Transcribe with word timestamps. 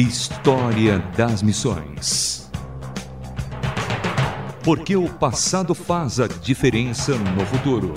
História 0.00 1.00
das 1.16 1.42
Missões. 1.42 2.48
Porque 4.62 4.94
o 4.94 5.08
passado 5.08 5.74
faz 5.74 6.20
a 6.20 6.28
diferença 6.28 7.16
no 7.16 7.44
futuro. 7.44 7.92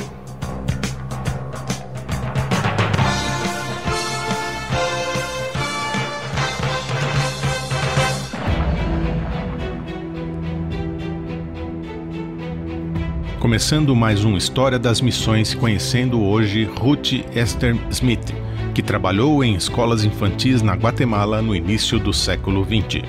Começando 13.39 13.95
mais 13.95 14.25
um 14.25 14.35
História 14.35 14.79
das 14.79 15.01
Missões, 15.01 15.53
conhecendo 15.53 16.19
hoje 16.19 16.63
Ruth 16.63 17.13
Esther 17.35 17.77
Smith, 17.91 18.40
que 18.71 18.81
trabalhou 18.81 19.43
em 19.43 19.55
escolas 19.55 20.03
infantis 20.03 20.61
na 20.61 20.73
Guatemala 20.73 21.41
no 21.41 21.55
início 21.55 21.99
do 21.99 22.13
século 22.13 22.65
XX. 22.65 23.03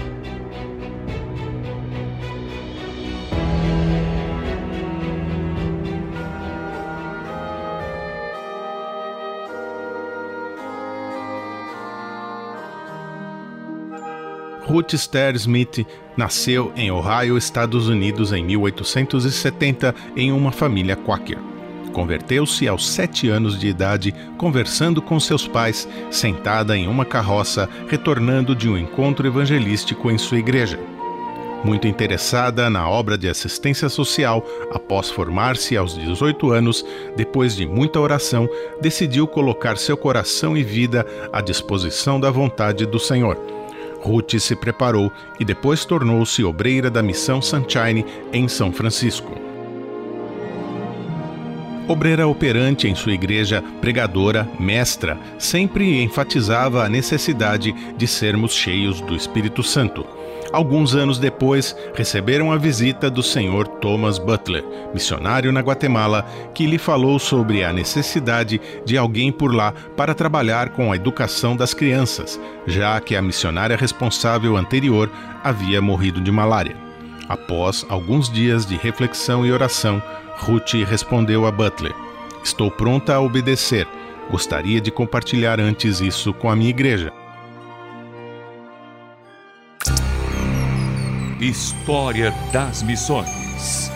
Ruth 14.73 14.95
Ster 14.95 15.35
Smith 15.37 15.87
nasceu 16.17 16.73
em 16.75 16.91
Ohio, 16.91 17.37
Estados 17.37 17.89
Unidos, 17.89 18.33
em 18.33 18.43
1870, 18.43 19.95
em 20.17 20.33
uma 20.33 20.51
família 20.51 20.97
quaker. 20.97 21.52
Converteu-se 21.93 22.67
aos 22.67 22.89
sete 22.89 23.29
anos 23.29 23.59
de 23.59 23.69
idade, 23.69 24.15
conversando 24.39 25.03
com 25.03 25.21
seus 25.21 25.47
pais, 25.47 25.89
sentada 26.11 26.77
em 26.77 26.89
uma 26.89 27.05
carroça, 27.05 27.69
retornando 27.89 28.55
de 28.55 28.69
um 28.69 28.79
encontro 28.79 29.27
evangelístico 29.27 30.11
em 30.11 30.17
sua 30.17 30.39
igreja. 30.39 30.81
Muito 31.65 31.87
interessada 31.87 32.69
na 32.69 32.89
obra 32.89 33.17
de 33.17 33.29
assistência 33.29 33.89
social, 33.89 34.45
após 34.73 35.11
formar-se 35.11 35.77
aos 35.77 35.97
18 35.97 36.51
anos, 36.51 36.85
depois 37.17 37.55
de 37.55 37.67
muita 37.67 38.01
oração, 38.01 38.49
decidiu 38.81 39.29
colocar 39.29 39.77
seu 39.77 39.97
coração 39.97 40.57
e 40.57 40.65
vida 40.65 41.07
à 41.33 41.41
disposição 41.41 42.19
da 42.19 42.31
vontade 42.31 42.85
do 42.85 42.99
Senhor. 42.99 43.39
Ruth 44.01 44.41
se 44.41 44.57
preparou 44.57 45.13
e 45.39 45.45
depois 45.45 45.85
tornou-se 45.85 46.43
obreira 46.43 46.91
da 46.91 47.03
Missão 47.03 47.41
Sunshine 47.41 48.05
em 48.33 48.49
São 48.49 48.73
Francisco. 48.73 49.42
Obreira 51.89 52.29
operante 52.29 52.87
em 52.87 52.95
sua 52.95 53.13
igreja, 53.13 53.63
pregadora, 53.81 54.49
mestra, 54.59 55.19
sempre 55.39 56.03
enfatizava 56.03 56.85
a 56.85 56.89
necessidade 56.89 57.75
de 57.97 58.07
sermos 58.07 58.53
cheios 58.53 59.01
do 59.01 59.17
Espírito 59.17 59.63
Santo. 59.63 60.07
Alguns 60.53 60.95
anos 60.95 61.19
depois, 61.19 61.75
receberam 61.95 62.53
a 62.53 62.59
visita 62.59 63.11
do 63.11 63.23
Sr. 63.23 63.67
Thomas 63.81 64.19
Butler, 64.19 64.63
missionário 64.93 65.51
na 65.51 65.61
Guatemala, 65.61 66.27
que 66.55 66.67
lhe 66.67 66.79
falou 66.79 67.19
sobre 67.19 67.65
a 67.65 67.73
necessidade 67.73 68.61
de 68.85 68.99
alguém 68.99 69.33
por 69.33 69.55
lá 69.55 69.73
para 69.97 70.15
trabalhar 70.15 70.69
com 70.69 70.93
a 70.93 70.97
educação 70.97 71.57
das 71.57 71.73
crianças, 71.73 72.39
já 72.67 73.01
que 73.01 73.17
a 73.17 73.23
missionária 73.23 73.77
responsável 73.77 74.57
anterior 74.57 75.11
havia 75.43 75.81
morrido 75.81 76.21
de 76.21 76.31
malária. 76.31 76.77
Após 77.29 77.87
alguns 77.89 78.31
dias 78.31 78.67
de 78.67 78.77
reflexão 78.77 79.47
e 79.47 79.53
oração, 79.53 80.03
Ruth 80.39 80.73
respondeu 80.87 81.47
a 81.47 81.51
Butler: 81.51 81.95
Estou 82.43 82.71
pronta 82.71 83.15
a 83.15 83.21
obedecer. 83.21 83.87
Gostaria 84.31 84.81
de 84.81 84.91
compartilhar 84.91 85.61
antes 85.61 86.01
isso 86.01 86.33
com 86.33 86.49
a 86.49 86.57
minha 86.57 86.71
igreja. 86.71 87.13
História 91.41 92.33
das 92.53 92.83
Missões. 92.83 93.92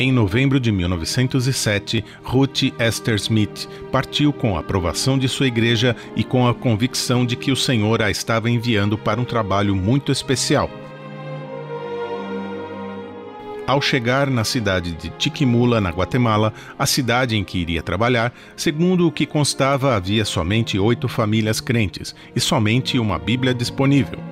Em 0.00 0.12
novembro 0.12 0.60
de 0.60 0.70
1907, 0.70 2.04
Ruth 2.22 2.72
Esther 2.78 3.16
Smith 3.16 3.68
partiu 3.90 4.32
com 4.32 4.56
a 4.56 4.60
aprovação 4.60 5.18
de 5.18 5.28
sua 5.28 5.48
igreja 5.48 5.96
e 6.14 6.22
com 6.22 6.46
a 6.46 6.54
convicção 6.54 7.26
de 7.26 7.34
que 7.34 7.50
o 7.50 7.56
Senhor 7.56 8.00
a 8.00 8.08
estava 8.08 8.48
enviando 8.48 8.96
para 8.96 9.20
um 9.20 9.24
trabalho 9.24 9.74
muito 9.74 10.12
especial. 10.12 10.70
Ao 13.66 13.82
chegar 13.82 14.30
na 14.30 14.44
cidade 14.44 14.92
de 14.92 15.12
Chiquimula, 15.18 15.80
na 15.80 15.90
Guatemala, 15.90 16.54
a 16.78 16.86
cidade 16.86 17.36
em 17.36 17.42
que 17.42 17.58
iria 17.58 17.82
trabalhar, 17.82 18.32
segundo 18.56 19.04
o 19.04 19.12
que 19.12 19.26
constava, 19.26 19.96
havia 19.96 20.24
somente 20.24 20.78
oito 20.78 21.08
famílias 21.08 21.60
crentes 21.60 22.14
e 22.36 22.40
somente 22.40 23.00
uma 23.00 23.18
Bíblia 23.18 23.52
disponível. 23.52 24.27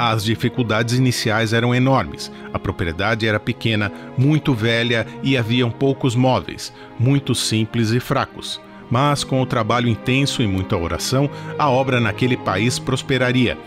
As 0.00 0.22
dificuldades 0.22 0.96
iniciais 0.96 1.52
eram 1.52 1.74
enormes. 1.74 2.30
A 2.54 2.58
propriedade 2.58 3.26
era 3.26 3.40
pequena, 3.40 3.90
muito 4.16 4.54
velha 4.54 5.04
e 5.24 5.36
haviam 5.36 5.72
poucos 5.72 6.14
móveis, 6.14 6.72
muito 7.00 7.34
simples 7.34 7.90
e 7.90 7.98
fracos. 7.98 8.60
Mas 8.88 9.24
com 9.24 9.42
o 9.42 9.46
trabalho 9.46 9.88
intenso 9.88 10.40
e 10.40 10.46
muita 10.46 10.76
oração, 10.76 11.28
a 11.58 11.68
obra 11.68 11.98
naquele 11.98 12.36
país 12.36 12.78
prosperaria. 12.78 13.58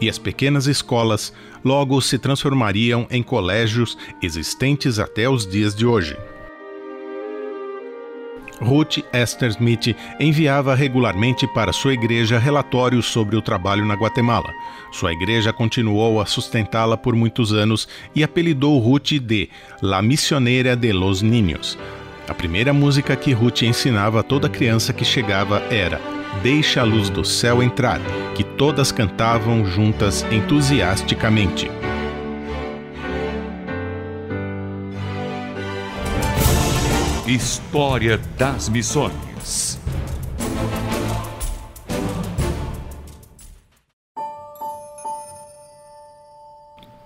E 0.00 0.08
as 0.08 0.16
pequenas 0.16 0.66
escolas 0.66 1.34
logo 1.62 2.00
se 2.00 2.18
transformariam 2.18 3.06
em 3.10 3.22
colégios 3.22 3.98
existentes 4.22 4.98
até 4.98 5.28
os 5.28 5.46
dias 5.46 5.74
de 5.74 5.84
hoje. 5.84 6.16
Ruth 8.60 8.98
Esther 9.12 9.50
Smith 9.50 9.96
enviava 10.18 10.74
regularmente 10.74 11.46
para 11.48 11.72
sua 11.72 11.94
igreja 11.94 12.38
relatórios 12.38 13.06
sobre 13.06 13.36
o 13.36 13.42
trabalho 13.42 13.84
na 13.84 13.94
Guatemala. 13.94 14.52
Sua 14.92 15.12
igreja 15.12 15.52
continuou 15.52 16.20
a 16.20 16.26
sustentá-la 16.26 16.96
por 16.96 17.14
muitos 17.14 17.52
anos 17.52 17.88
e 18.14 18.22
apelidou 18.22 18.78
Ruth 18.78 19.12
de 19.20 19.48
La 19.82 20.00
Missioneira 20.00 20.76
de 20.76 20.92
los 20.92 21.22
Niños. 21.22 21.78
A 22.28 22.34
primeira 22.34 22.72
música 22.72 23.16
que 23.16 23.32
Ruth 23.32 23.62
ensinava 23.62 24.20
a 24.20 24.22
toda 24.22 24.48
criança 24.48 24.92
que 24.92 25.04
chegava 25.04 25.62
era 25.70 26.00
Deixa 26.42 26.80
a 26.80 26.84
luz 26.84 27.08
do 27.08 27.24
céu 27.24 27.62
entrar, 27.62 28.00
que 28.34 28.42
todas 28.42 28.90
cantavam 28.90 29.64
juntas 29.64 30.26
entusiasticamente. 30.30 31.70
História 37.26 38.18
das 38.36 38.68
Missões. 38.68 39.80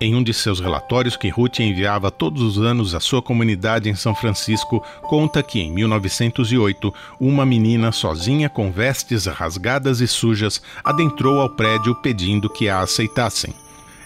Em 0.01 0.17
um 0.17 0.23
de 0.25 0.35
seus 0.35 0.59
relatórios 0.59 1.17
que 1.17 1.29
Ruth 1.29 1.61
enviava 1.61 2.11
todos 2.11 2.43
os 2.43 2.59
anos 2.59 2.97
à 2.97 3.01
sua 3.01 3.23
comunidade 3.23 3.89
em 3.89 3.95
São 3.95 4.13
Francisco, 4.13 4.85
conta 5.03 5.41
que 5.41 5.61
em 5.61 5.71
1908, 5.71 6.93
uma 7.21 7.47
menina 7.47 7.93
sozinha 7.93 8.49
com 8.49 8.73
vestes 8.73 9.27
rasgadas 9.27 10.01
e 10.01 10.09
sujas 10.09 10.61
adentrou 10.83 11.39
ao 11.39 11.51
prédio 11.51 11.95
pedindo 11.95 12.51
que 12.51 12.69
a 12.69 12.81
aceitassem. 12.81 13.55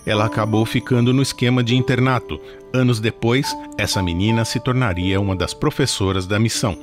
Ela 0.05 0.27
acabou 0.27 0.67
ficando 0.67 1.13
no 1.13 1.23
esquema 1.23 1.63
de 1.63 1.77
internato. 1.77 2.41
Anos 2.73 2.99
depois, 2.99 3.57
essa 3.79 4.03
menina 4.03 4.45
se 4.45 4.59
tornaria 4.59 5.21
uma 5.21 5.37
das 5.37 5.55
professoras 5.55 6.27
da 6.27 6.39
missão. 6.39 6.77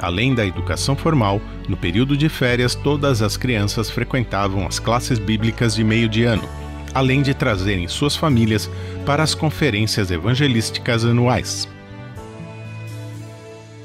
Além 0.00 0.34
da 0.34 0.46
educação 0.46 0.94
formal, 0.94 1.40
no 1.68 1.76
período 1.76 2.16
de 2.16 2.28
férias 2.28 2.74
todas 2.74 3.20
as 3.20 3.36
crianças 3.36 3.90
frequentavam 3.90 4.66
as 4.66 4.78
classes 4.78 5.18
bíblicas 5.18 5.74
de 5.74 5.82
meio 5.82 6.08
de 6.08 6.24
ano, 6.24 6.48
além 6.94 7.20
de 7.20 7.34
trazerem 7.34 7.88
suas 7.88 8.14
famílias 8.14 8.70
para 9.04 9.22
as 9.22 9.34
conferências 9.34 10.10
evangelísticas 10.10 11.04
anuais. 11.04 11.68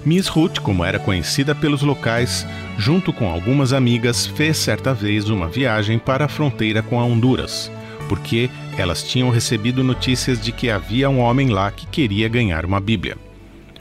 Miss 0.05 0.27
Ruth, 0.27 0.59
como 0.59 0.83
era 0.83 0.99
conhecida 0.99 1.55
pelos 1.55 1.81
locais, 1.81 2.45
junto 2.77 3.13
com 3.13 3.29
algumas 3.29 3.71
amigas, 3.71 4.25
fez 4.25 4.57
certa 4.57 4.93
vez 4.93 5.29
uma 5.29 5.47
viagem 5.47 5.97
para 5.97 6.25
a 6.25 6.27
fronteira 6.27 6.81
com 6.81 6.99
a 6.99 7.05
Honduras, 7.05 7.71
porque 8.09 8.49
elas 8.77 9.01
tinham 9.01 9.29
recebido 9.29 9.83
notícias 9.83 10.41
de 10.41 10.51
que 10.51 10.69
havia 10.69 11.09
um 11.09 11.19
homem 11.19 11.49
lá 11.49 11.71
que 11.71 11.87
queria 11.87 12.27
ganhar 12.27 12.65
uma 12.65 12.81
Bíblia. 12.81 13.15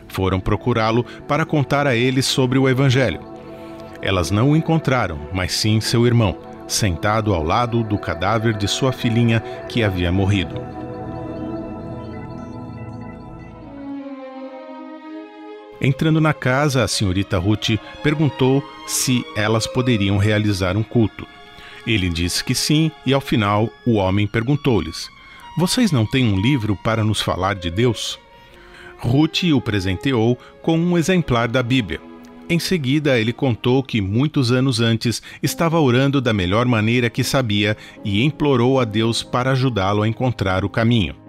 Foram 0.07 0.39
procurá-lo 0.39 1.05
para 1.27 1.45
contar 1.45 1.87
a 1.89 1.97
ele 1.97 2.23
sobre 2.23 2.59
o 2.59 2.69
Evangelho. 2.69 3.21
Elas 4.01 4.31
não 4.31 4.51
o 4.51 4.57
encontraram, 4.57 5.19
mas 5.33 5.53
sim 5.53 5.81
seu 5.81 6.07
irmão, 6.07 6.37
sentado 6.69 7.35
ao 7.35 7.43
lado 7.43 7.83
do 7.83 7.99
cadáver 7.99 8.55
de 8.55 8.69
sua 8.69 8.93
filhinha 8.93 9.41
que 9.69 9.83
havia 9.83 10.13
morrido. 10.13 10.82
Entrando 15.85 16.21
na 16.21 16.33
casa, 16.33 16.85
a 16.85 16.89
senhorita 16.89 17.37
Ruth 17.39 17.71
perguntou 18.05 18.63
se 18.87 19.25
elas 19.35 19.67
poderiam 19.67 20.17
realizar 20.17 20.77
um 20.77 20.83
culto. 20.85 21.27
Ele 21.85 22.09
disse 22.09 22.45
que 22.45 22.55
sim, 22.55 22.89
e 23.05 23.13
ao 23.13 23.21
final 23.21 23.69
o 23.85 23.95
homem 23.95 24.25
perguntou-lhes: 24.25 25.11
Vocês 25.59 25.91
não 25.91 26.07
têm 26.07 26.33
um 26.33 26.41
livro 26.41 26.77
para 26.77 27.03
nos 27.03 27.21
falar 27.21 27.57
de 27.57 27.69
Deus? 27.69 28.17
Ruth 28.97 29.43
o 29.53 29.61
presenteou 29.61 30.39
com 30.63 30.79
um 30.79 30.97
exemplar 30.97 31.49
da 31.49 31.65
Bíblia. 31.65 32.01
Em 32.49 32.61
seguida, 32.61 33.19
ele 33.19 33.33
contou 33.33 33.83
que 33.83 34.01
muitos 34.01 34.53
anos 34.53 34.79
antes 34.81 35.21
estava 35.43 35.81
orando 35.81 36.21
da 36.21 36.33
melhor 36.33 36.65
maneira 36.67 37.11
que 37.11 37.25
sabia 37.25 37.77
e 38.05 38.23
implorou 38.23 38.79
a 38.79 38.85
Deus 38.85 39.25
para 39.25 39.51
ajudá-lo 39.51 40.03
a 40.03 40.09
encontrar 40.09 40.65
o 40.65 40.69
caminho. 40.69 41.22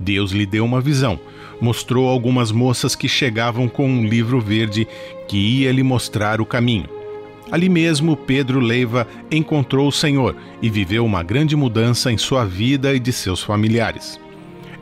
Deus 0.00 0.32
lhe 0.32 0.46
deu 0.46 0.64
uma 0.64 0.80
visão, 0.80 1.20
mostrou 1.60 2.08
algumas 2.08 2.50
moças 2.50 2.94
que 2.94 3.06
chegavam 3.06 3.68
com 3.68 3.86
um 3.86 4.06
livro 4.06 4.40
verde 4.40 4.88
que 5.28 5.36
ia 5.36 5.70
lhe 5.70 5.82
mostrar 5.82 6.40
o 6.40 6.46
caminho. 6.46 6.88
Ali 7.52 7.68
mesmo, 7.68 8.16
Pedro 8.16 8.60
Leiva 8.60 9.06
encontrou 9.30 9.88
o 9.88 9.92
Senhor 9.92 10.34
e 10.62 10.70
viveu 10.70 11.04
uma 11.04 11.22
grande 11.22 11.54
mudança 11.54 12.10
em 12.10 12.16
sua 12.16 12.44
vida 12.44 12.94
e 12.94 12.98
de 12.98 13.12
seus 13.12 13.42
familiares. 13.42 14.18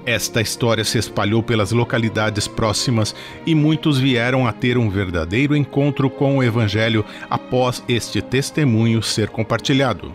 Esta 0.06 0.40
história 0.40 0.84
se 0.84 0.98
espalhou 0.98 1.42
pelas 1.42 1.72
localidades 1.72 2.46
próximas 2.46 3.14
e 3.44 3.54
muitos 3.54 3.98
vieram 3.98 4.46
a 4.46 4.52
ter 4.52 4.78
um 4.78 4.88
verdadeiro 4.88 5.56
encontro 5.56 6.08
com 6.08 6.38
o 6.38 6.42
Evangelho 6.42 7.04
após 7.28 7.82
este 7.88 8.22
testemunho 8.22 9.02
ser 9.02 9.28
compartilhado. 9.28 10.14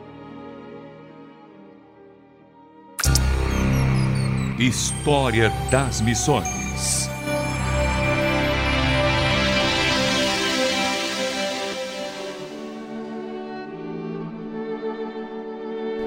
História 4.63 5.51
das 5.69 5.99
Missões 5.99 7.09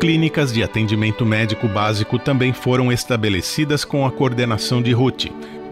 Clínicas 0.01 0.55
de 0.55 0.63
atendimento 0.63 1.27
médico 1.27 1.69
básico 1.69 2.19
também 2.19 2.55
foram 2.55 2.91
estabelecidas 2.91 3.85
com 3.85 4.07
a 4.07 4.11
coordenação 4.11 4.81
de 4.81 4.93
Ruth. 4.93 5.27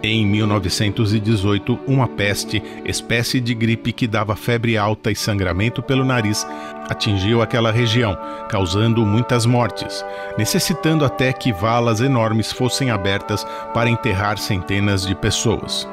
Em 0.06 0.26
1918, 0.26 1.80
uma 1.86 2.06
peste, 2.06 2.62
espécie 2.84 3.40
de 3.40 3.54
gripe 3.54 3.90
que 3.90 4.06
dava 4.06 4.36
febre 4.36 4.76
alta 4.76 5.10
e 5.10 5.16
sangramento 5.16 5.82
pelo 5.82 6.04
nariz, 6.04 6.46
atingiu 6.90 7.40
aquela 7.40 7.72
região, 7.72 8.14
causando 8.50 9.06
muitas 9.06 9.46
mortes, 9.46 10.04
necessitando 10.36 11.06
até 11.06 11.32
que 11.32 11.54
valas 11.54 12.02
enormes 12.02 12.52
fossem 12.52 12.90
abertas 12.90 13.46
para 13.72 13.88
enterrar 13.88 14.36
centenas 14.36 15.06
de 15.06 15.14
pessoas. 15.14 15.88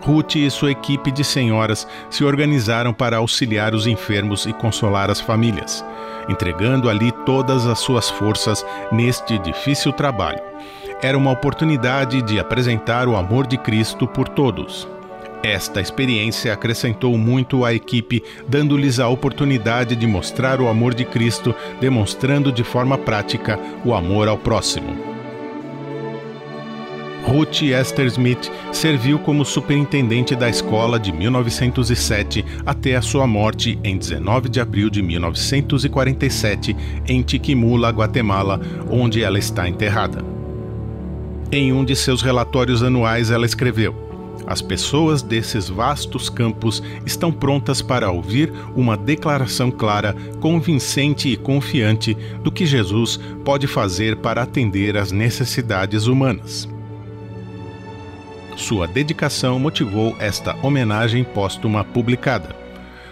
Ruth 0.00 0.36
e 0.36 0.50
sua 0.50 0.70
equipe 0.70 1.10
de 1.10 1.22
senhoras 1.22 1.86
se 2.08 2.24
organizaram 2.24 2.94
para 2.94 3.18
auxiliar 3.18 3.74
os 3.74 3.86
enfermos 3.86 4.46
e 4.46 4.54
consolar 4.54 5.10
as 5.10 5.20
famílias 5.20 5.84
entregando 6.30 6.88
ali 6.88 7.10
todas 7.26 7.66
as 7.66 7.80
suas 7.80 8.08
forças 8.08 8.64
neste 8.92 9.38
difícil 9.38 9.92
trabalho. 9.92 10.40
Era 11.02 11.16
uma 11.16 11.30
oportunidade 11.30 12.20
de 12.20 12.38
apresentar 12.38 13.08
o 13.08 13.16
amor 13.16 13.46
de 13.46 13.56
Cristo 13.56 14.06
por 14.06 14.28
todos. 14.28 14.86
Esta 15.42 15.80
experiência 15.80 16.52
acrescentou 16.52 17.16
muito 17.16 17.64
à 17.64 17.72
equipe, 17.72 18.22
dando-lhes 18.46 19.00
a 19.00 19.08
oportunidade 19.08 19.96
de 19.96 20.06
mostrar 20.06 20.60
o 20.60 20.68
amor 20.68 20.92
de 20.92 21.06
Cristo, 21.06 21.54
demonstrando 21.80 22.52
de 22.52 22.62
forma 22.62 22.98
prática 22.98 23.58
o 23.82 23.94
amor 23.94 24.28
ao 24.28 24.36
próximo. 24.36 24.94
Ruth 27.24 27.62
Esther 27.62 28.06
Smith 28.06 28.50
serviu 28.70 29.18
como 29.18 29.44
superintendente 29.44 30.34
da 30.34 30.50
escola 30.50 30.98
de 30.98 31.12
1907 31.12 32.44
até 32.66 32.96
a 32.96 33.02
sua 33.02 33.26
morte 33.26 33.78
em 33.82 33.96
19 33.96 34.50
de 34.50 34.60
abril 34.60 34.90
de 34.90 35.00
1947 35.00 36.76
em 37.06 37.22
Tiquimula, 37.22 37.90
Guatemala, 37.90 38.60
onde 38.90 39.22
ela 39.22 39.38
está 39.38 39.66
enterrada. 39.66 40.39
Em 41.52 41.72
um 41.72 41.84
de 41.84 41.96
seus 41.96 42.22
relatórios 42.22 42.80
anuais, 42.80 43.28
ela 43.32 43.44
escreveu: 43.44 43.92
As 44.46 44.62
pessoas 44.62 45.20
desses 45.20 45.68
vastos 45.68 46.28
campos 46.28 46.80
estão 47.04 47.32
prontas 47.32 47.82
para 47.82 48.08
ouvir 48.08 48.52
uma 48.76 48.96
declaração 48.96 49.68
clara, 49.68 50.14
convincente 50.40 51.28
e 51.28 51.36
confiante 51.36 52.16
do 52.44 52.52
que 52.52 52.64
Jesus 52.64 53.18
pode 53.44 53.66
fazer 53.66 54.16
para 54.18 54.42
atender 54.42 54.96
às 54.96 55.10
necessidades 55.10 56.06
humanas. 56.06 56.68
Sua 58.56 58.86
dedicação 58.86 59.58
motivou 59.58 60.14
esta 60.20 60.56
homenagem 60.62 61.24
póstuma 61.24 61.82
publicada. 61.82 62.54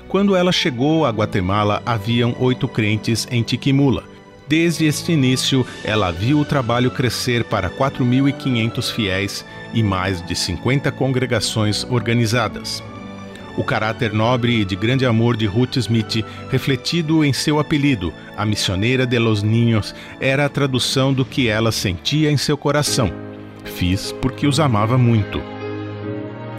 Quando 0.07 0.37
ela 0.37 0.53
chegou 0.53 1.05
a 1.05 1.11
Guatemala, 1.11 1.83
haviam 1.85 2.37
oito 2.39 2.69
crentes 2.69 3.27
em 3.33 3.43
Tiquimula. 3.43 4.05
Desde 4.49 4.87
este 4.87 5.13
início, 5.13 5.67
ela 5.85 6.11
viu 6.11 6.41
o 6.41 6.45
trabalho 6.45 6.91
crescer 6.91 7.45
para 7.45 7.69
4.500 7.69 8.93
fiéis 8.93 9.45
e 9.75 9.83
mais 9.83 10.25
de 10.25 10.35
50 10.35 10.91
congregações 10.93 11.85
organizadas. 11.85 12.83
O 13.57 13.65
caráter 13.65 14.13
nobre 14.13 14.61
e 14.61 14.65
de 14.65 14.77
grande 14.77 15.05
amor 15.05 15.37
de 15.37 15.45
Ruth 15.45 15.77
Smith, 15.77 16.25
refletido 16.49 17.25
em 17.25 17.33
seu 17.33 17.59
apelido, 17.59 18.13
a 18.37 18.47
missioneira 18.47 19.07
de 19.07 19.19
los 19.19 19.43
Niños, 19.43 19.95
era 20.21 20.47
a 20.47 20.49
tradução 20.49 21.13
do 21.13 21.25
que 21.25 21.49
ela 21.49 21.73
sentia 21.73 22.31
em 22.31 22.37
seu 22.37 22.57
coração 22.57 23.29
Fiz 23.69 24.13
porque 24.21 24.47
os 24.47 24.59
amava 24.59 24.99
muito. 24.99 25.41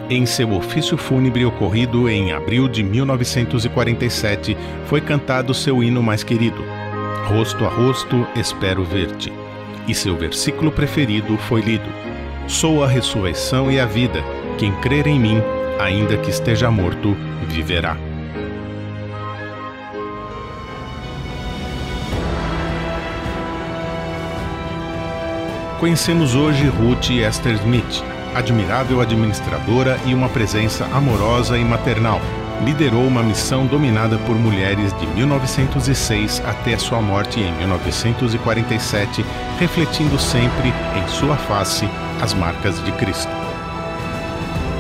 Em 0.10 0.26
seu 0.26 0.54
ofício 0.54 0.98
fúnebre 0.98 1.46
ocorrido 1.46 2.10
em 2.10 2.32
abril 2.32 2.68
de 2.68 2.82
1947, 2.82 4.58
foi 4.86 5.02
cantado 5.02 5.54
seu 5.54 5.84
hino 5.84 6.02
mais 6.02 6.24
querido, 6.24 6.64
Rosto 7.28 7.66
a 7.66 7.70
Rosto 7.70 8.28
Espero 8.36 8.84
Ver-te. 8.84 9.32
E 9.88 9.94
seu 9.94 10.16
versículo 10.16 10.72
preferido 10.72 11.38
foi 11.38 11.62
lido: 11.62 11.90
Sou 12.48 12.84
a 12.84 12.88
ressurreição 12.88 13.72
e 13.72 13.80
a 13.80 13.86
vida. 13.86 14.24
Quem 14.58 14.72
crer 14.82 15.08
em 15.08 15.20
mim, 15.20 15.42
ainda 15.80 16.18
que 16.18 16.30
esteja 16.30 16.70
morto, 16.70 17.16
viverá. 17.48 17.98
Conhecemos 25.80 26.36
hoje 26.36 26.68
Ruth 26.68 27.10
Esther 27.10 27.56
Smith, 27.56 28.04
admirável 28.36 29.00
administradora 29.00 29.98
e 30.06 30.14
uma 30.14 30.28
presença 30.28 30.86
amorosa 30.88 31.58
e 31.58 31.64
maternal. 31.64 32.20
Liderou 32.64 33.08
uma 33.08 33.24
missão 33.24 33.66
dominada 33.66 34.20
por 34.20 34.36
mulheres 34.36 34.94
de 35.00 35.08
1906 35.08 36.44
até 36.46 36.78
sua 36.78 37.02
morte 37.02 37.40
em 37.40 37.52
1947, 37.54 39.26
refletindo 39.58 40.20
sempre 40.20 40.72
em 40.96 41.08
sua 41.08 41.38
face 41.38 41.90
as 42.22 42.34
marcas 42.34 42.84
de 42.84 42.92
Cristo. 42.94 43.32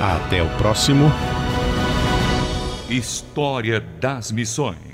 Até 0.00 0.42
o 0.42 0.48
próximo 0.58 1.10
História 2.90 3.80
das 3.80 4.30
Missões. 4.30 4.93